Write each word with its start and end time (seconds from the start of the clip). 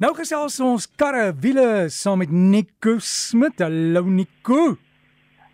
Nou 0.00 0.14
gesels 0.16 0.54
ons 0.64 0.86
karre 0.96 1.26
wiele 1.44 1.90
saam 1.92 2.22
met 2.22 2.30
Nico 2.32 2.94
Smit. 3.04 3.58
Hallo 3.60 4.00
Nico. 4.08 4.78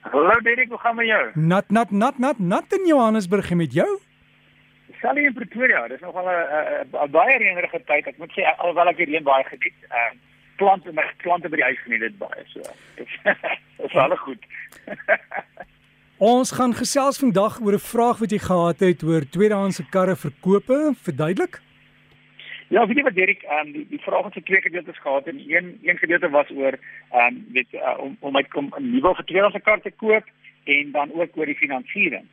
Hallo 0.06 0.36
Derek, 0.46 0.68
hoe 0.70 0.78
gaan 0.78 0.94
met 0.94 1.08
jou? 1.08 1.22
Nat 1.34 1.72
nat 1.74 1.90
nat 1.90 2.20
nat 2.22 2.38
nat 2.38 2.76
in 2.78 2.86
Johannesburg 2.86 3.50
met 3.58 3.74
jou? 3.74 3.88
Sal 5.00 5.18
in 5.18 5.34
Pretoria. 5.34 5.88
Dis 5.88 6.00
nog 6.00 6.14
al 6.14 6.30
'n 6.30 7.10
baie 7.10 7.38
reënerige 7.42 7.82
tyd. 7.90 8.06
Ek 8.06 8.18
moet 8.18 8.30
sê 8.38 8.46
alhoewel 8.46 8.88
ek 8.88 9.02
hierdie 9.02 9.22
baie 9.22 9.44
geniet. 9.50 9.78
Ehm 9.90 10.14
uh, 10.14 10.20
plante 10.56 10.92
my 10.92 11.02
plante 11.16 11.48
by 11.48 11.56
die 11.56 11.66
huis 11.66 11.82
geniet 11.82 12.00
dit 12.00 12.18
baie 12.18 12.46
so. 12.46 12.62
Dit 12.94 13.08
is 13.90 13.94
alles 13.96 14.18
goed. 14.18 14.42
Ons 16.32 16.52
gaan 16.52 16.74
gesels 16.74 17.18
vandag 17.18 17.58
oor 17.60 17.74
'n 17.74 17.88
vraag 17.92 18.18
wat 18.18 18.30
jy 18.30 18.38
gehad 18.38 18.78
het 18.78 19.02
oor 19.02 19.26
tweedehandse 19.26 19.90
karre 19.90 20.16
verkope. 20.16 20.94
Verduidelik? 21.02 21.66
Ja, 22.68 22.86
weet 22.86 22.98
jy 22.98 23.02
wat 23.06 23.14
Derek, 23.14 23.42
ehm 23.46 23.66
um, 23.66 23.72
die, 23.72 23.84
die 23.88 24.00
vraag 24.02 24.24
het 24.24 24.32
se 24.32 24.42
twee 24.42 24.60
gedeeltes 24.60 24.98
gehad 24.98 25.26
en 25.30 25.38
een 25.38 25.78
een 25.82 25.98
gedeelte 25.98 26.30
was 26.30 26.50
oor 26.50 26.74
ehm 27.10 27.26
um, 27.26 27.44
weet 27.52 27.72
uh, 27.72 27.98
om 27.98 28.16
om 28.20 28.32
my 28.32 28.42
kom 28.42 28.72
'n 28.78 28.90
nuwe 28.90 29.14
vertreedelse 29.14 29.60
kar 29.60 29.80
te 29.80 29.90
koop 29.90 30.24
en 30.64 30.90
dan 30.92 31.12
ook 31.12 31.36
oor 31.36 31.46
die 31.46 31.62
finansiering. 31.62 32.26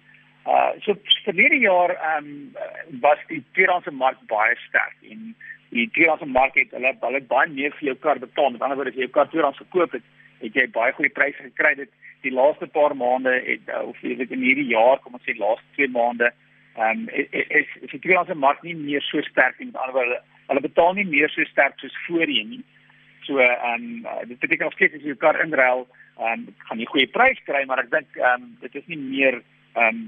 Uh 0.46 0.72
so 0.80 0.98
verlede 1.24 1.58
jaar 1.58 1.90
ehm 1.90 2.26
um, 2.26 2.52
was 3.02 3.20
die 3.28 3.44
tweedehandse 3.52 3.92
mark 3.92 4.18
baie 4.28 4.56
sterk 4.68 4.96
en 5.10 5.36
die 5.70 5.90
tweedehandse 5.90 6.26
mark 6.26 6.56
het 6.56 6.72
hulle 6.72 6.96
hulle 7.00 7.22
baie 7.22 7.50
meer 7.50 7.72
vir 7.72 7.88
jou 7.88 7.96
kar 7.96 8.20
betaal. 8.20 8.50
Met 8.50 8.62
ander 8.62 8.76
woorde, 8.76 8.92
as 8.92 8.98
jy 8.98 9.06
jou 9.06 9.14
kar 9.18 9.30
tweedehands 9.30 9.62
verkoop 9.62 9.92
het, 9.92 10.04
het 10.40 10.54
jy 10.54 10.68
baie 10.70 10.94
goeie 10.94 11.10
pryse 11.10 11.42
gekry 11.44 11.76
dit 11.76 11.90
die 12.22 12.32
laaste 12.32 12.68
paar 12.68 12.96
maande 12.96 13.34
het 13.46 13.70
of 13.84 14.02
jy 14.02 14.18
weet 14.18 14.32
in 14.32 14.42
hierdie 14.42 14.72
jaar, 14.72 15.00
kom 15.00 15.14
ons 15.14 15.26
sê 15.28 15.38
laaste 15.38 15.66
2 15.76 15.88
maande 15.88 16.32
ehm 16.76 17.04
um, 17.04 17.10
is 17.10 17.68
tweedehandse 17.90 18.36
mark 18.36 18.62
nie 18.64 18.76
meer 18.76 19.02
so 19.02 19.22
sterk 19.22 19.60
nie 19.60 19.70
met 19.72 19.82
ander 19.82 19.96
woorde 19.98 20.22
hulle 20.48 20.66
betaal 20.68 20.94
nie 20.94 21.06
meer 21.10 21.30
so 21.30 21.46
sterk 21.52 21.78
soos 21.80 22.00
voorheen 22.08 22.50
nie 22.56 22.64
so 23.28 23.38
ehm 23.40 23.86
um, 24.06 24.28
dit 24.28 24.40
beteken 24.40 24.66
nog 24.66 24.74
steeds 24.74 24.96
as 24.96 25.06
jy 25.06 25.14
jou 25.14 25.22
kar 25.26 25.42
inruil 25.46 25.88
ehm 26.18 26.34
um, 26.34 26.48
gaan 26.68 26.80
jy 26.80 26.90
goeie 26.92 27.14
prys 27.20 27.40
kry 27.46 27.64
maar 27.66 27.84
ek 27.86 27.94
dink 27.94 28.20
ehm 28.22 28.42
um, 28.42 28.52
dit 28.66 28.76
is 28.82 28.90
nie 28.92 29.02
meer 29.06 29.42
ehm 29.76 29.88
um, 29.88 30.04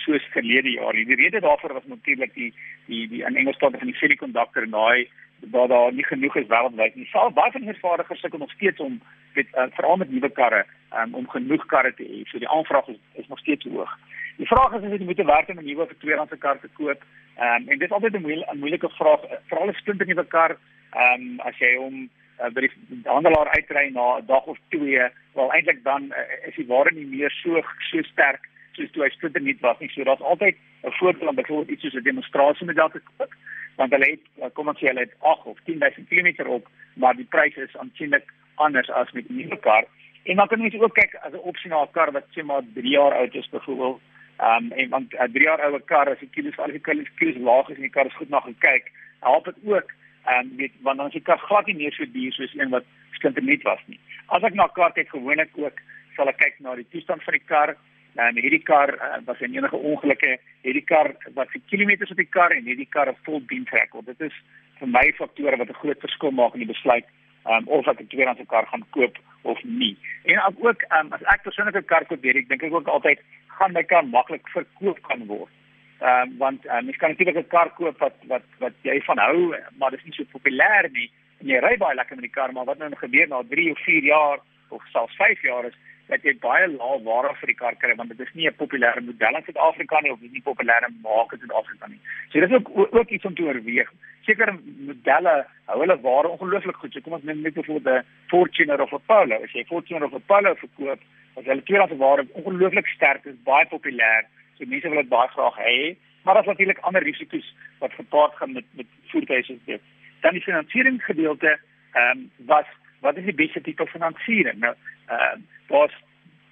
soos 0.00 0.24
verlede 0.34 0.70
jaar 0.76 0.94
nie 0.96 1.08
die 1.08 1.18
rede 1.22 1.40
daarvoor 1.40 1.74
was 1.78 1.88
natuurlik 1.94 2.34
die 2.34 2.52
die 2.86 3.08
die 3.08 3.24
in 3.24 3.36
Engels 3.36 3.56
praat 3.56 3.78
van 3.78 3.92
die 3.92 4.00
semiconductor 4.02 4.68
en 4.68 4.76
daai 4.76 5.08
daar 5.40 5.68
daar 5.68 5.92
nie 5.92 6.04
genoeg 6.04 6.36
is 6.36 6.46
wêreldwyd 6.46 6.94
nie. 6.94 7.06
Sal 7.10 7.32
baie 7.32 7.52
van 7.52 7.64
die 7.64 7.72
vervaardigers 7.72 8.20
sukkel 8.20 8.38
nog 8.38 8.50
steeds 8.50 8.80
om 8.80 9.00
met 9.34 9.46
uh, 9.54 9.64
veral 9.70 9.96
met 9.96 10.10
nuwe 10.10 10.30
karre 10.30 10.66
um, 10.92 11.14
om 11.14 11.28
genoeg 11.28 11.66
karre 11.66 11.94
te 11.94 12.04
hê. 12.04 12.22
So 12.28 12.38
die 12.38 12.48
aanvraag 12.48 12.88
is, 12.88 12.98
is 13.12 13.28
nog 13.28 13.38
steeds 13.38 13.64
hoog. 13.64 13.98
Die 14.40 14.48
vraag 14.48 14.72
is 14.72 14.84
of 14.88 14.92
jy 14.96 15.04
moet 15.04 15.18
werk 15.28 15.48
om 15.52 15.58
'n 15.60 15.64
nuwe 15.68 15.82
of 15.82 15.90
'n 15.92 16.00
tweedehandse 16.00 16.36
kar 16.38 16.58
te 16.60 16.68
koop. 16.76 17.00
Ehm 17.36 17.62
um, 17.62 17.68
en 17.68 17.78
dit 17.78 17.88
is 17.88 17.96
altyd 17.96 18.14
'n 18.14 18.22
moeilike 18.26 18.56
moeilike 18.56 18.88
vraag 18.88 19.20
veral 19.48 19.68
'n 19.68 19.80
splinter 19.80 20.06
nuwe 20.06 20.24
kar. 20.26 20.56
Ehm 20.92 21.20
um, 21.20 21.40
as 21.40 21.58
jy 21.58 21.76
hom 21.76 22.08
uh, 22.40 22.48
by 22.48 22.60
die 22.60 22.70
handelaar 23.04 23.48
uitry 23.56 23.90
na 23.92 24.16
'n 24.16 24.26
dag 24.26 24.44
of 24.44 24.58
twee, 24.68 25.02
wel 25.34 25.52
eintlik 25.52 25.82
dan 25.84 26.02
uh, 26.04 26.48
is 26.48 26.56
die 26.56 26.66
ware 26.66 26.90
nie 26.92 27.06
meer 27.06 27.30
so 27.30 27.60
so 27.90 28.02
sterk 28.02 28.48
soos 28.72 28.90
toe 28.90 29.02
hy 29.02 29.10
splinter 29.10 29.42
nuut 29.42 29.60
was 29.60 29.78
nie. 29.78 29.90
So 29.92 30.04
daar's 30.04 30.20
altyd 30.32 30.56
'n 30.84 30.96
voordeel 30.98 31.28
om 31.28 31.34
byvoorbeeld 31.34 31.70
iets 31.70 31.82
soos 31.82 31.94
'n 31.94 32.08
demonstrasiemodel 32.08 32.88
te 32.88 33.00
koop 33.10 33.34
want 33.76 33.92
hulle 33.92 34.10
het 34.10 34.24
uh, 34.42 34.48
kom 34.52 34.68
ons 34.68 34.78
sê 34.78 34.86
hulle 34.86 35.00
het 35.00 35.14
8 35.20 35.44
of 35.44 35.58
10000 35.64 36.08
km 36.08 36.48
op, 36.48 36.68
maar 36.94 37.16
die 37.16 37.28
prys 37.28 37.56
is 37.56 37.76
aansienlik 37.76 38.32
anders 38.54 38.90
as 38.90 39.12
met 39.12 39.28
'n 39.28 39.36
nuwe 39.36 39.58
kar. 39.60 39.84
En 40.24 40.36
dan 40.36 40.48
kan 40.48 40.60
jy 40.60 40.80
ook 40.80 40.94
kyk 40.94 41.14
as 41.14 41.32
'n 41.32 41.48
opsie 41.50 41.70
na 41.70 41.82
'n 41.82 41.92
kar 41.92 42.12
wat 42.12 42.26
sê 42.32 42.42
maar 42.42 42.62
3 42.74 42.88
jaar 42.88 43.12
oud 43.12 43.34
is 43.34 43.48
byvoorbeeld 43.48 44.00
Ehm 44.40 44.64
um, 44.64 44.72
en 44.72 44.88
want 44.88 45.12
'n 45.12 45.22
uh, 45.22 45.32
3 45.32 45.44
jaar 45.44 45.60
oue 45.66 45.80
kar 45.84 46.08
as 46.08 46.18
die 46.18 46.30
kilos 46.36 46.58
al 46.58 46.72
die 46.72 46.80
kilos, 46.80 47.08
kilos 47.20 47.36
laag 47.48 47.68
is 47.68 47.76
en 47.76 47.86
die 47.86 47.96
kar 47.96 48.06
is 48.06 48.16
goed 48.16 48.30
na 48.30 48.40
gekyk, 48.40 48.86
help 49.20 49.44
dit 49.44 49.58
ook 49.64 49.88
ehm 50.24 50.38
um, 50.38 50.56
weet 50.56 50.72
want 50.80 50.96
dan 50.98 51.06
is 51.06 51.12
die 51.12 51.28
kar 51.28 51.38
glad 51.38 51.66
nie 51.66 51.76
meer 51.76 51.92
so 51.92 52.04
duur 52.12 52.32
soos 52.32 52.54
een 52.54 52.70
wat 52.70 52.84
splinternuut 53.16 53.62
was 53.62 53.82
nie. 53.86 54.00
As 54.26 54.42
ek 54.42 54.54
na 54.54 54.66
kar 54.66 54.92
kyk 54.92 55.08
gewoonlik 55.08 55.50
ook 55.54 55.76
sal 56.16 56.28
ek 56.28 56.38
kyk 56.38 56.56
na 56.58 56.74
die 56.74 56.88
toestand 56.90 57.22
van 57.24 57.36
die 57.38 57.48
kar. 57.52 57.76
Nou 58.14 58.28
um, 58.28 58.36
hierdie 58.44 58.62
kar 58.72 58.94
uh, 58.94 59.18
was 59.26 59.40
in 59.40 59.54
enige 59.54 59.76
ongelukke, 59.76 60.38
hierdie 60.62 60.86
kar 60.92 61.12
wat 61.34 61.52
vir 61.52 61.60
kilometers 61.72 62.10
op 62.10 62.16
die 62.16 62.32
kar 62.38 62.50
en 62.56 62.64
hierdie 62.64 62.88
kar 62.96 63.08
'n 63.12 63.22
vol 63.24 63.42
dienstrekord. 63.46 64.06
Dit 64.06 64.20
is 64.20 64.36
vir 64.78 64.88
my 64.88 65.12
faktore 65.20 65.56
wat 65.56 65.68
'n 65.68 65.82
groot 65.82 66.00
verskil 66.00 66.30
maak 66.30 66.54
in 66.54 66.64
die 66.64 66.72
besluit 66.72 67.04
um, 67.44 67.68
of 67.68 67.86
ek 67.86 68.00
'n 68.00 68.08
tweedehandse 68.08 68.46
kar 68.46 68.66
gaan 68.66 68.86
koop 68.90 69.20
of 69.42 69.62
nie. 69.62 69.96
En 70.24 70.42
ook 70.58 70.84
um, 70.98 71.12
as 71.12 71.22
ek 71.22 71.42
persoonlik 71.42 71.76
'n 71.76 71.84
kar 71.84 72.04
koop, 72.06 72.22
weet 72.22 72.36
ek 72.36 72.48
dink 72.48 72.62
ek 72.62 72.74
ook 72.74 72.88
altyd 72.88 73.20
gaan 73.46 73.72
my 73.72 73.82
kar 73.84 74.04
maklik 74.06 74.48
verkoop 74.48 75.00
kan 75.02 75.26
word. 75.26 75.52
Ehm 76.00 76.28
um, 76.28 76.36
want 76.38 76.66
um, 76.66 76.86
jy 76.86 76.96
kan 76.96 77.10
natuurlik 77.10 77.36
'n 77.44 77.52
kar 77.56 77.70
koop 77.74 77.98
wat 77.98 78.16
wat 78.26 78.46
wat 78.58 78.72
jy 78.82 79.00
van 79.00 79.18
hou, 79.18 79.56
maar 79.78 79.90
dit 79.90 80.00
is 80.00 80.04
nie 80.04 80.14
so 80.14 80.32
populêr 80.38 80.90
nie. 80.92 81.10
En 81.40 81.46
jy 81.46 81.58
ry 81.60 81.76
baie 81.76 81.94
lekker 81.94 82.16
met 82.16 82.28
die 82.28 82.36
kar, 82.38 82.52
maar 82.52 82.64
wat 82.64 82.78
nou 82.78 82.90
gebeur 82.96 83.28
na 83.28 83.42
3 83.48 83.70
of 83.70 83.78
4 83.78 84.02
jaar 84.02 84.38
of 84.68 84.82
selfs 84.92 85.16
5 85.16 85.42
jaar 85.42 85.64
is 85.64 85.76
dat 86.10 86.24
jy 86.26 86.34
baie 86.42 86.66
lae 86.68 86.98
waarde 87.06 87.34
vir 87.40 87.50
die 87.52 87.58
kar 87.58 87.76
kry 87.78 87.94
want 87.98 88.10
dit 88.12 88.20
is 88.26 88.32
nie 88.34 88.48
'n 88.48 88.58
populêre 88.62 89.00
model 89.08 89.36
in 89.38 89.44
Suid-Afrika 89.46 90.00
nie 90.00 90.12
of 90.12 90.20
dit 90.20 90.28
is 90.28 90.36
nie 90.36 90.48
populêre 90.48 90.88
maak 91.06 91.32
in 91.32 91.42
Suid-Afrika 91.42 91.86
nie. 91.86 92.00
So 92.30 92.40
dis 92.40 92.56
ook 92.56 92.68
ook 92.98 93.10
iets 93.10 93.24
om 93.24 93.34
te 93.34 93.42
oorweeg. 93.42 93.90
Sekere 94.26 94.58
modelle 94.88 95.46
hou 95.66 95.78
hulle 95.80 96.00
waarde 96.00 96.28
ongelooflik 96.34 96.76
goed. 96.76 96.92
So 96.92 97.00
kom 97.00 97.12
ons 97.12 97.22
neem 97.22 97.42
net 97.42 97.54
byvoorbeeld 97.54 98.04
'n 98.04 98.06
Fortuner 98.26 98.80
of 98.80 98.92
'n 98.92 99.06
Polo. 99.06 99.36
As 99.44 99.52
jy 99.52 99.60
'n 99.60 99.72
Fortuner 99.72 100.04
of 100.04 100.14
'n 100.14 100.26
Polo 100.26 100.54
verkoop, 100.54 101.00
as 101.36 101.44
hulle 101.44 101.62
tweedehandse 101.62 101.96
waarde 101.96 102.26
ongelooflik 102.32 102.86
sterk 102.86 103.24
is, 103.24 103.42
baie 103.44 103.66
populêr. 103.66 104.22
So 104.58 104.64
mense 104.66 104.88
wil 104.88 105.02
dit 105.02 105.08
baie 105.08 105.28
graag 105.28 105.56
hê, 105.56 105.96
maar 106.24 106.34
daar's 106.34 106.46
natuurlik 106.46 106.78
ander 106.78 107.02
risiko's 107.02 107.54
wat 107.78 107.92
gepaard 107.92 108.34
gaan 108.34 108.52
met 108.52 108.64
met 108.74 108.86
voertuie 109.10 109.58
dit. 109.64 109.80
Dan 110.20 110.32
die 110.32 110.42
finansieringsgedeelte 110.42 111.58
ehm 111.92 112.18
um, 112.18 112.30
was 112.46 112.66
wat 113.00 113.16
is 113.16 113.24
die 113.24 113.34
beste 113.34 113.60
tipe 113.60 113.86
finansiering? 113.86 114.58
Nou, 114.60 114.74
ehm 115.10 115.38
uh, 115.38 115.58
daar's 115.70 115.96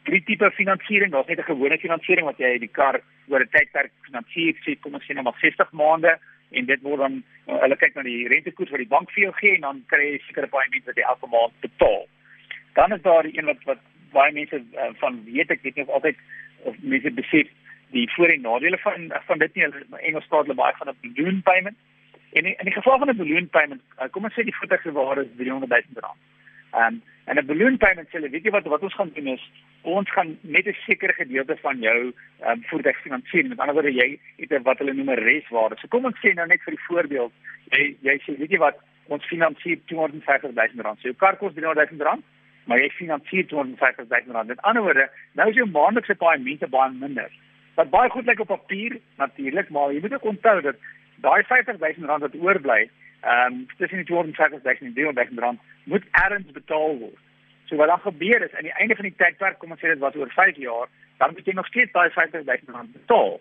drie 0.08 0.22
tipe 0.24 0.50
finansiering. 0.50 1.12
Daar's 1.12 1.28
net 1.28 1.38
'n 1.38 1.52
gewone 1.52 1.78
finansiering 1.78 2.26
wat 2.26 2.38
jy 2.38 2.58
die 2.58 2.74
kar 2.78 3.00
oor 3.28 3.40
'n 3.40 3.54
tydperk 3.54 3.92
finansier, 4.08 4.54
sê 4.64 4.80
kom 4.80 4.94
ons 4.94 5.04
sê 5.04 5.14
nou 5.14 5.22
maar 5.22 5.40
60 5.40 5.72
maande 5.72 6.18
en 6.50 6.64
dit 6.64 6.80
word 6.82 7.00
dan 7.04 7.22
uh, 7.48 7.60
hulle 7.62 7.76
kyk 7.76 7.94
na 7.94 8.02
die 8.02 8.28
rentekoers 8.28 8.70
wat 8.70 8.82
die 8.84 8.94
bank 8.94 9.10
vir 9.10 9.22
jou 9.22 9.32
gee 9.40 9.54
en 9.54 9.66
dan 9.66 9.84
kry 9.92 10.04
jy 10.12 10.20
sekere 10.26 10.48
paaiement 10.54 10.86
wat 10.88 10.96
jy 10.96 11.04
elke 11.04 11.28
maand 11.34 11.54
betaal. 11.60 12.06
Dan 12.78 12.92
is 12.92 13.02
daar 13.02 13.22
die 13.22 13.36
een 13.38 13.50
wat 13.50 13.64
wat 13.64 13.82
baie 14.12 14.32
mense 14.32 14.56
uh, 14.56 14.92
van 15.02 15.24
weet 15.24 15.50
ek 15.50 15.62
weet 15.62 15.76
nie 15.76 15.84
of 15.84 15.94
altyd 15.98 16.16
of 16.64 16.76
mense 16.80 17.10
besef 17.10 17.48
die 17.90 18.08
voor 18.14 18.32
en 18.32 18.40
nadele 18.40 18.78
van 18.78 19.12
van 19.26 19.38
dit 19.38 19.54
nie. 19.54 19.64
Engels 20.00 20.26
praat 20.28 20.46
hulle 20.46 20.62
baie 20.62 20.74
van 20.80 20.88
'n 20.88 21.00
balloon 21.02 21.42
payment. 21.42 21.76
En 22.32 22.44
in, 22.44 22.64
die 22.64 22.72
geval 22.72 22.98
van 22.98 23.08
'n 23.10 23.16
balloon 23.16 23.48
payment, 23.48 23.82
uh, 24.00 24.08
kom 24.10 24.24
ons 24.24 24.34
sê 24.34 24.44
die 24.44 24.56
voertuig 24.56 24.82
se 24.82 24.92
waarde 24.92 25.24
is 25.24 25.36
300 25.36 25.70
000 25.70 26.04
rand. 26.06 26.20
Ehm 26.72 26.94
um, 26.94 27.02
en 27.28 27.36
'n 27.36 27.46
balloon 27.46 27.76
payment 27.76 28.08
sê, 28.08 28.20
weet 28.20 28.44
jy 28.44 28.50
wat 28.50 28.66
wat 28.72 28.82
ons 28.82 28.94
gaan 28.94 29.10
doen 29.14 29.26
is 29.36 29.44
ons 29.82 30.10
gaan 30.10 30.38
net 30.40 30.66
'n 30.66 30.76
sekere 30.86 31.12
gedeelte 31.12 31.56
van 31.60 31.80
jou 31.80 32.12
um, 32.48 32.62
voertuig 32.70 32.98
finansier. 33.06 33.48
Met 33.48 33.58
ander 33.58 33.74
woorde, 33.74 33.92
jy 33.92 34.18
het 34.36 34.62
wat 34.62 34.78
hulle 34.78 34.94
noem 34.94 35.10
'n 35.10 35.24
reswaarde. 35.28 35.76
So 35.78 35.88
kom 35.88 36.04
ons 36.04 36.18
sê 36.24 36.34
nou 36.34 36.46
net 36.46 36.62
vir 36.62 36.74
die 36.74 36.86
voorbeeld, 36.88 37.32
jy 37.70 37.96
jy 38.00 38.16
sê 38.24 38.38
weet 38.38 38.50
jy 38.50 38.58
wat 38.58 38.76
ons 39.08 39.24
finansier 39.24 39.78
250 39.84 40.52
000 40.54 40.82
rand. 40.82 40.98
So 41.00 41.08
jou 41.08 41.16
kar 41.16 41.36
kos 41.36 41.54
300 41.54 41.90
000 41.90 42.08
rand, 42.08 42.24
maar 42.64 42.78
jy 42.78 42.90
finansier 42.90 43.46
250 43.46 44.08
000 44.08 44.32
rand. 44.32 44.48
Met 44.48 44.62
ander 44.62 44.82
woorde, 44.82 45.10
nou 45.32 45.48
is 45.48 45.56
jou 45.56 45.66
maandelikse 45.66 46.14
paaiement 46.14 46.70
baie 46.70 46.92
minder. 46.92 47.30
Wat 47.74 47.90
baie 47.90 48.10
goed 48.10 48.26
lyk 48.26 48.40
op 48.40 48.48
papier 48.48 48.98
natuurlik, 49.16 49.70
maar 49.70 49.92
jy 49.92 50.00
moet 50.00 50.14
ook 50.14 50.24
onthou 50.24 50.60
dat 50.60 50.76
daai 51.20 51.42
50 51.42 51.78
000 51.78 52.08
rand 52.08 52.22
wat 52.22 52.34
oorbly 52.34 52.90
ehm 53.20 53.52
um, 53.52 53.66
tussen 53.76 53.96
die 53.96 54.06
250 54.06 54.80
en 54.80 54.94
300 54.94 55.28
rand 55.38 55.60
moet 55.84 56.04
erns 56.10 56.52
betaal 56.52 56.98
word. 56.98 57.18
So 57.64 57.76
wat 57.76 57.88
dan 57.88 58.00
gebeur 58.00 58.42
is 58.42 58.54
aan 58.54 58.68
die 58.68 58.78
einde 58.80 58.94
van 58.94 59.04
die 59.04 59.16
tydperk, 59.16 59.58
kom 59.58 59.70
ons 59.70 59.80
sê 59.80 59.92
dit 59.92 59.98
was 59.98 60.14
oor 60.14 60.30
5 60.32 60.56
jaar, 60.56 60.88
dan 61.18 61.32
moet 61.34 61.46
jy 61.46 61.54
nog 61.54 61.66
steeds 61.66 61.92
daai 61.92 62.10
50 62.10 62.44
000 62.44 62.76
rand 62.76 62.92
betaal. 62.92 63.40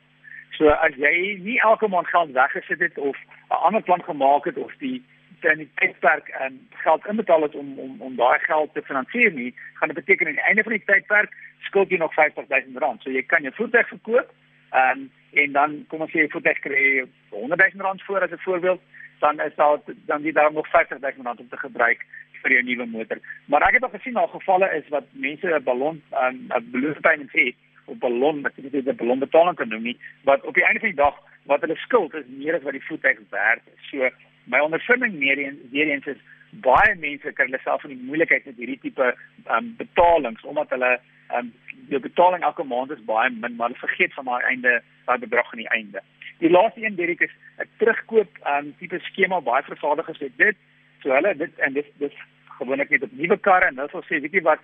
So 0.57 0.69
as 0.69 0.95
jy 0.97 1.37
nie 1.43 1.59
elke 1.59 1.87
maand 1.87 2.07
geld 2.07 2.31
weggesit 2.31 2.79
het 2.79 2.97
of 2.97 3.17
'n 3.49 3.61
ander 3.69 3.81
plan 3.81 4.03
gemaak 4.03 4.45
het 4.45 4.57
of 4.57 4.73
die 4.79 5.03
in 5.41 5.57
die 5.57 5.69
tydperk 5.75 6.27
en 6.27 6.53
um, 6.53 6.67
geld 6.83 7.05
inbetaal 7.05 7.41
het 7.41 7.55
om 7.55 7.79
om 7.79 8.01
om 8.01 8.15
daai 8.15 8.39
geld 8.39 8.73
te 8.73 8.81
finansier 8.81 9.31
nie, 9.31 9.55
gaan 9.73 9.87
dit 9.87 9.97
beteken 9.97 10.27
aan 10.27 10.33
die 10.33 10.47
einde 10.49 10.63
van 10.63 10.71
die 10.71 10.85
tydperk 10.85 11.33
skuld 11.59 11.89
jy 11.89 11.97
nog 11.97 12.13
50 12.13 12.47
000 12.47 12.83
rand. 12.83 13.01
So 13.01 13.11
jy 13.11 13.21
kan 13.21 13.41
jou 13.41 13.53
voertuig 13.53 13.87
verkoop 13.87 14.33
um, 14.73 15.09
en 15.33 15.51
dan 15.51 15.85
kom 15.87 16.01
ons 16.01 16.11
sê 16.11 16.23
jy 16.23 16.29
voertuig 16.29 16.59
kry 16.59 16.83
100 17.29 17.73
000 17.73 17.85
rand 17.85 18.03
voor 18.03 18.21
as 18.21 18.31
'n 18.31 18.45
voorbeeld 18.45 18.81
dan 19.19 19.39
is 19.39 19.55
daar 19.55 19.79
dan 20.05 20.21
die 20.21 20.33
daar 20.33 20.53
nog 20.53 20.67
50000 20.67 21.25
rand 21.25 21.39
om 21.39 21.49
te 21.49 21.57
gebruik 21.57 22.05
vir 22.41 22.51
jou 22.51 22.63
nuwe 22.63 22.85
motor. 22.85 23.17
Maar 23.45 23.61
ek 23.67 23.73
het 23.73 23.83
al 23.83 23.95
gesien 23.95 24.15
al 24.15 24.27
gevalle 24.27 24.69
is 24.77 24.87
wat 24.89 25.05
mense 25.11 25.47
'n 25.47 25.63
ballon 25.63 26.01
'n 26.11 26.51
um, 26.55 26.71
ballonpayment 26.71 27.31
het 27.31 27.55
op 27.85 27.99
ballon 27.99 28.41
wat 28.41 28.55
jy 28.55 28.69
dit 28.69 28.87
'n 28.87 28.95
ballon 28.95 29.19
betaling 29.19 29.55
kan 29.55 29.69
doen 29.69 29.83
nie, 29.83 29.97
wat 30.23 30.43
op 30.43 30.53
die 30.53 30.65
einde 30.65 30.79
van 30.79 30.89
die 30.89 31.03
dag 31.03 31.15
wat 31.43 31.61
hulle 31.61 31.75
skuld 31.75 32.13
is 32.13 32.25
meer 32.27 32.55
as 32.55 32.63
wat 32.63 32.71
die 32.71 32.87
voertuig 32.87 33.17
werd 33.29 33.61
is. 33.73 33.89
So 33.89 34.09
my 34.43 34.59
ondervinding 34.59 35.13
meer 35.13 35.37
en 35.45 35.59
weer 35.71 35.87
eens 35.87 36.05
is 36.05 36.21
baie 36.51 36.95
mense 36.95 37.31
kry 37.33 37.45
hulle 37.45 37.59
self 37.63 37.83
in 37.83 37.89
die 37.89 38.07
moeilikheid 38.09 38.45
met 38.45 38.57
hierdie 38.57 38.79
tipe 38.79 39.15
um, 39.51 39.73
betalings 39.77 40.43
omdat 40.43 40.69
hulle 40.69 40.99
um, 41.35 41.53
die 41.89 41.99
betaling 41.99 42.43
elke 42.43 42.63
maand 42.63 42.91
is 42.91 43.05
baie 43.05 43.29
min, 43.29 43.55
maar 43.55 43.69
hulle 43.69 43.79
vergeet 43.79 44.13
van 44.13 44.25
daai 44.25 44.43
einde 44.43 44.81
daai 45.05 45.17
bedrag 45.17 45.51
aan 45.51 45.63
die 45.63 45.73
einde. 45.79 46.01
Die 46.39 46.49
laaste 46.49 46.83
een 46.83 46.95
Derek 46.95 47.21
is 47.21 47.35
'n 47.57 47.69
terugkoop 47.77 48.31
um 48.53 48.75
tipe 48.79 48.99
skema 48.99 49.41
baie 49.41 49.63
vervaardigers 49.63 50.19
het 50.19 50.37
dit. 50.37 50.55
So 50.55 50.77
So 51.07 51.13
hulle 51.15 51.33
dit 51.37 51.59
en 51.63 51.73
dis 51.73 51.87
dis 52.01 52.15
gewoonlik 52.57 52.89
net 52.89 53.03
op 53.05 53.13
nuwe 53.15 53.37
karre 53.47 53.69
en 53.69 53.77
hulle 53.79 53.91
sal 53.93 54.05
sê 54.07 54.19
weet 54.23 54.33
jy 54.35 54.41
wat 54.47 54.63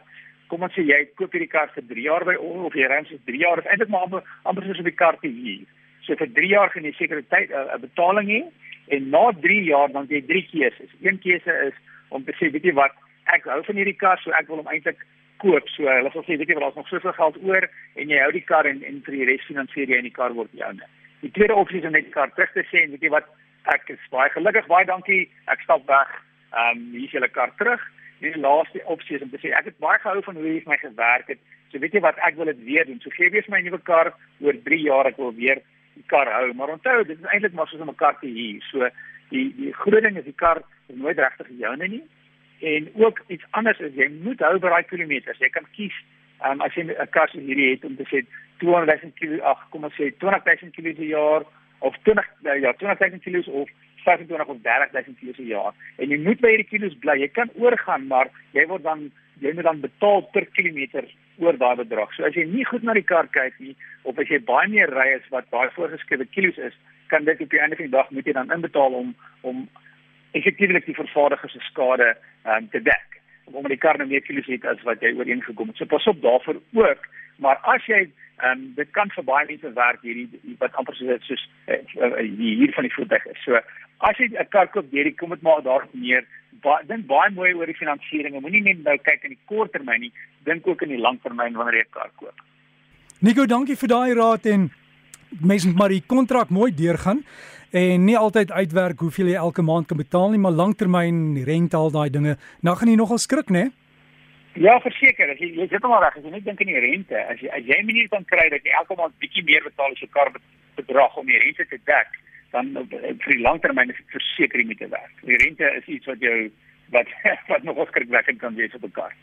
kom 0.52 0.66
ons 0.66 0.74
sê 0.76 0.84
jy 0.84 0.98
koop 1.20 1.32
hierdie 1.36 1.52
kar 1.52 1.70
vir 1.76 1.86
3 1.92 2.06
jaar 2.08 2.26
by 2.28 2.36
ons 2.36 2.66
of 2.70 2.76
jy 2.78 2.90
ry 2.90 3.00
vir 3.10 3.22
3 3.30 3.42
jaar 3.44 3.62
is 3.62 3.70
eintlik 3.70 3.94
maar 3.94 4.08
amper 4.08 4.34
amper 4.50 4.68
soos 4.68 4.82
op 4.84 4.90
die 4.90 5.00
kar 5.04 5.20
te 5.22 5.32
huur. 5.32 5.64
So 6.06 6.18
vir 6.20 6.32
3 6.40 6.52
jaar 6.52 6.74
gaan 6.74 6.90
jy 6.90 6.94
sekere 6.98 7.24
tyd 7.36 7.54
eh, 7.54 7.64
'n 7.78 7.82
betaling 7.86 8.28
hê 8.34 8.42
en 8.98 9.10
na 9.16 9.24
3 9.46 9.62
jaar 9.70 9.94
dan 9.94 10.10
jy 10.10 10.22
drie 10.32 10.44
keuses. 10.52 10.92
Een 11.02 11.22
keuse 11.26 11.54
is 11.70 11.78
om 12.10 12.26
te 12.26 12.36
sê 12.40 12.52
weet 12.52 12.68
jy 12.68 12.76
wat 12.82 12.98
ek 13.36 13.48
hou 13.48 13.62
van 13.64 13.80
hierdie 13.80 14.00
kar 14.04 14.20
so 14.20 14.32
ek 14.32 14.48
wil 14.52 14.60
hom 14.60 14.74
eintlik 14.74 15.00
koop. 15.44 15.70
So 15.76 15.88
hulle 15.90 16.12
sê 16.16 16.38
weet 16.40 16.50
jy 16.50 16.58
wat 16.58 16.66
daar's 16.68 16.82
nog 16.82 16.92
soveel 16.92 17.16
geld 17.20 17.40
oor 17.44 17.70
en 18.00 18.12
jy 18.14 18.20
hou 18.24 18.32
die 18.36 18.46
kar 18.52 18.70
en 18.70 18.84
en 18.90 19.02
vir 19.06 19.20
die 19.20 19.30
res 19.32 19.48
finansier 19.50 19.92
jy 19.92 20.02
en 20.02 20.10
die 20.10 20.18
kar 20.20 20.36
word 20.38 20.52
joune. 20.60 20.88
Die 21.24 21.32
tweede 21.38 21.56
opsie 21.56 21.80
is 21.80 21.88
om 21.88 21.96
net 21.96 22.08
die 22.10 22.16
kar 22.16 22.32
terug 22.36 22.52
te 22.56 22.66
sê 22.72 22.84
en 22.84 22.96
weet 22.96 23.06
jy 23.08 23.12
wat 23.14 23.28
ek 23.72 23.92
is 23.96 24.08
baie 24.12 24.32
gelukkig, 24.34 24.66
baie 24.72 24.88
dankie. 24.88 25.28
Ek 25.52 25.62
stap 25.68 25.86
weg. 25.88 26.16
Ehm 26.54 26.80
um, 26.80 26.88
hier 26.96 27.08
is 27.08 27.16
julle 27.16 27.30
kar 27.36 27.54
terug. 27.60 27.84
En 28.20 28.32
die 28.32 28.44
laaste 28.44 28.82
opsie 28.96 29.16
is 29.18 29.24
om 29.26 29.32
te 29.32 29.40
sê 29.44 29.54
ek 29.56 29.70
het 29.72 29.80
baie 29.84 30.00
gehou 30.04 30.24
van 30.26 30.40
hoe 30.40 30.50
jy 30.50 30.58
vir 30.64 30.74
my 30.74 30.80
gewerk 30.82 31.32
het. 31.36 31.40
So 31.72 31.82
weet 31.84 31.96
jy 31.96 32.04
wat 32.06 32.20
ek 32.28 32.36
wil 32.40 32.52
dit 32.52 32.66
weer 32.68 32.86
doen. 32.86 33.00
So 33.04 33.14
gee 33.16 33.32
weer 33.34 33.48
my 33.50 33.62
nuwe 33.64 33.80
kar 33.88 34.14
oor 34.44 34.60
3 34.68 34.82
jaar 34.84 35.10
ek 35.10 35.18
wil 35.22 35.34
weer 35.40 35.64
die 35.96 36.06
kar 36.12 36.30
hou. 36.32 36.54
Maar 36.58 36.76
onthou 36.76 37.00
dit 37.04 37.18
is 37.18 37.32
eintlik 37.32 37.56
maar 37.58 37.72
soos 37.72 37.82
om 37.82 37.90
'n 37.90 38.02
kar 38.04 38.20
te 38.20 38.28
huur. 38.28 38.62
So 38.72 38.90
die 39.30 39.48
die 39.58 39.74
groot 39.74 40.04
ding 40.04 40.18
is 40.18 40.28
die 40.28 40.40
kar 40.44 40.62
is 40.88 40.96
nooit 40.96 41.18
regtig 41.18 41.48
joune 41.58 41.88
nie. 41.88 42.04
En 42.64 42.90
ook 42.96 43.20
iets 43.28 43.44
anders 43.52 43.80
is 43.80 43.96
jy 44.00 44.08
moet 44.24 44.40
hou 44.40 44.56
by 44.60 44.70
daai 44.72 44.86
kilometers. 44.88 45.40
Jy 45.44 45.50
kan 45.52 45.66
kies 45.76 45.96
um, 46.48 46.62
as 46.64 46.76
jy 46.76 46.86
'n 46.88 47.08
soos 47.12 47.34
hierdie 47.36 47.72
het 47.74 47.86
om 47.86 47.96
te 47.96 48.08
sê 48.12 48.24
200 48.64 49.02
000 49.04 49.12
km 49.20 49.42
ag 49.52 49.66
kom 49.72 49.84
ons 49.84 49.98
sê 50.00 50.12
20 50.24 50.44
000 50.48 50.72
km 50.76 50.96
per 50.96 51.10
jaar 51.10 51.44
of 51.80 51.98
20 52.08 52.30
nou 52.48 52.60
ja 52.60 52.72
20 52.74 53.00
000 53.00 53.20
km 53.26 53.52
of 53.52 53.70
25 54.06 54.48
of 54.48 54.62
30 54.62 54.92
000 54.94 55.04
km 55.04 55.36
per 55.36 55.46
jaar. 55.46 55.74
En 55.98 56.10
jy 56.10 56.20
moet 56.24 56.40
by 56.40 56.54
hierdie 56.56 56.72
kilos 56.72 56.96
bly. 57.04 57.20
Jy 57.20 57.30
kan 57.36 57.52
oorgaan, 57.60 58.08
maar 58.08 58.32
jy 58.52 58.66
word 58.68 58.84
dan 58.84 59.12
jy 59.44 59.54
moet 59.54 59.68
dan 59.68 59.84
betaal 59.84 60.22
per 60.32 60.46
kilometer 60.56 61.08
oor 61.42 61.58
daai 61.58 61.76
bedrag. 61.76 62.12
So 62.16 62.24
as 62.28 62.36
jy 62.38 62.46
nie 62.48 62.66
goed 62.70 62.84
na 62.84 62.94
die 62.94 63.04
kar 63.04 63.28
kyk 63.28 63.60
nie 63.60 63.76
of 64.04 64.20
as 64.20 64.30
jy 64.30 64.40
baie 64.40 64.70
meer 64.72 64.92
ry 64.94 65.14
as 65.18 65.30
wat 65.34 65.50
daai 65.52 65.70
voorgeskrewe 65.76 66.28
kilos 66.32 66.58
is, 66.58 66.76
kan 67.10 67.26
dit 67.26 67.42
op 67.42 67.50
die 67.50 67.62
einde 67.62 67.76
van 67.80 67.90
die 67.90 67.98
dag 67.98 68.12
moet 68.12 68.28
jy 68.30 68.36
dan 68.38 68.54
inbetaal 68.54 69.00
om 69.00 69.16
om 69.42 69.66
effektiewelik 70.34 70.86
die 70.86 70.98
vervaardiger 70.98 71.50
se 71.50 71.60
skade 71.70 72.16
um, 72.46 72.70
te 72.70 72.82
dek 72.82 73.14
omdat 73.52 73.74
die 73.74 73.82
kar 73.82 73.98
nou 74.00 74.08
meer 74.08 74.24
kilos 74.24 74.48
het 74.48 74.66
as 74.66 74.82
wat 74.88 75.02
jy 75.04 75.14
ooreengekom 75.18 75.72
het. 75.72 75.78
So 75.78 75.90
pas 75.90 76.06
op 76.08 76.22
daarvoor 76.24 76.62
ook, 76.80 77.08
maar 77.44 77.60
as 77.76 77.86
jy 77.90 78.06
ehm 78.42 78.52
um, 78.52 78.62
dit 78.76 78.90
kan 78.92 79.12
vir 79.14 79.24
baie 79.24 79.46
mense 79.48 79.74
werk 79.76 80.02
hierdie 80.02 80.56
wat 80.60 80.76
amper 80.80 80.96
soos 80.98 81.28
soos 81.28 81.44
uh, 81.68 81.78
uh, 82.02 82.24
hier 82.40 82.72
van 82.76 82.88
die 82.88 82.94
voertuig 82.96 83.26
is. 83.34 83.44
So 83.46 83.60
as 84.10 84.18
jy 84.18 84.32
'n 84.32 84.50
kar 84.50 84.68
koop, 84.68 84.90
hierdie 84.92 85.16
kom 85.16 85.30
dit 85.30 85.42
maar 85.42 85.62
daarop 85.62 85.94
neer. 85.94 86.26
Baie 86.64 86.86
dink 86.88 87.06
baie 87.08 87.30
mooi 87.32 87.54
oor 87.54 87.66
die 87.66 87.78
finansiering. 87.78 88.40
Moenie 88.42 88.64
net 88.64 88.84
nou 88.84 88.98
kyk 88.98 89.24
in 89.24 89.36
die 89.36 89.46
kort 89.46 89.72
termyn 89.72 90.02
nie, 90.02 90.14
dink 90.44 90.68
ook 90.68 90.82
in 90.82 90.90
die 90.90 91.04
lang 91.06 91.20
termyn 91.22 91.54
wanneer 91.54 91.84
jy 91.84 91.86
'n 91.86 91.94
kar 91.94 92.12
koop. 92.16 92.40
Nico, 93.22 93.46
dankie 93.46 93.76
vir 93.76 93.88
daai 93.88 94.14
raad 94.14 94.46
en 94.46 94.72
mense 95.42 95.68
moet 95.68 95.78
maar 95.78 95.90
die 95.90 96.04
kontrak 96.08 96.50
mooi 96.50 96.72
deurgaan 96.72 97.24
en 97.74 98.04
nie 98.06 98.18
altyd 98.18 98.52
uitwerk 98.54 99.00
hoeveel 99.02 99.32
jy 99.32 99.40
elke 99.42 99.64
maand 99.66 99.88
kan 99.90 99.98
betaal 99.98 100.30
nie, 100.30 100.40
maar 100.42 100.54
langtermyn 100.54 101.40
rente 101.48 101.78
al 101.78 101.90
daai 101.94 102.10
dinge. 102.14 102.36
Nou 102.62 102.76
gaan 102.78 102.92
jy 102.92 102.98
nogal 103.00 103.22
skrik, 103.22 103.50
né? 103.50 103.72
Ja, 104.62 104.76
verseker, 104.84 105.32
as 105.34 105.40
jy 105.42 105.50
jy 105.58 105.66
sit 105.72 105.88
maar 105.90 106.04
reg, 106.06 106.20
as 106.20 106.28
jy 106.28 106.36
net 106.36 106.46
dink 106.46 106.62
aan 106.62 106.70
die 106.70 106.84
rente, 106.84 107.18
as 107.18 107.42
jy 107.42 107.50
as 107.50 107.66
jy 107.66 107.80
'n 107.82 107.90
manier 107.90 108.10
kan 108.10 108.26
kry 108.30 108.46
dat 108.54 108.62
jy 108.62 108.76
elke 108.78 108.96
maand 109.00 109.18
bietjie 109.18 109.44
meer 109.44 109.66
betaal 109.66 109.90
as 109.92 110.04
jou 110.06 110.10
kar 110.14 110.30
bedrag 110.78 111.18
om 111.18 111.26
die 111.26 111.42
rente 111.42 111.66
te 111.66 111.80
dek, 111.90 112.14
dan 112.52 112.78
eh, 112.78 113.18
vir 113.18 113.34
die 113.34 113.42
langtermyn 113.42 113.90
is 113.90 113.98
dit 113.98 114.14
verseker 114.22 114.64
nie 114.64 114.78
te 114.78 114.90
werk. 114.90 115.16
Die 115.26 115.42
rente 115.42 115.66
is 115.66 115.90
iets 115.90 116.06
wat 116.06 116.22
jou 116.22 116.52
wat 116.92 117.08
wat 117.50 117.64
nog 117.64 117.88
skrikwekkend 117.88 118.40
kan 118.40 118.54
wees 118.54 118.76
op 118.76 118.84
'n 118.86 118.92
kar. 118.92 119.14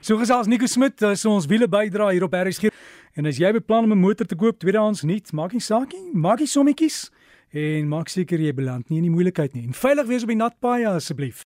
So 0.00 0.18
gesels 0.18 0.46
Nico 0.46 0.66
Smit, 0.66 0.98
dis 0.98 1.24
ons 1.24 1.46
wiele 1.46 1.68
bydra 1.68 2.10
hier 2.12 2.24
op 2.24 2.34
RSG. 2.36 2.68
En 3.16 3.24
as 3.26 3.38
jy 3.38 3.52
beplan 3.52 3.84
om 3.84 3.92
'n 3.92 4.04
motor 4.04 4.26
te 4.26 4.36
koop 4.36 4.58
tweedehands 4.58 5.02
nuut, 5.02 5.32
maak 5.32 5.52
nie 5.52 5.64
saak 5.64 5.92
nie, 5.92 6.12
maak 6.12 6.38
jy 6.38 6.46
sommetjies 6.46 7.08
en 7.54 7.88
maak 7.90 8.10
seker 8.10 8.42
jy 8.42 8.52
beland 8.56 8.88
nie 8.90 8.98
in 8.98 9.06
die 9.06 9.14
moeilikheid 9.14 9.54
nie. 9.54 9.64
En 9.68 9.76
veilig 9.78 10.08
wees 10.10 10.24
op 10.26 10.32
die 10.32 10.38
nat 10.38 10.56
paai 10.62 10.86
asseblief. 10.90 11.42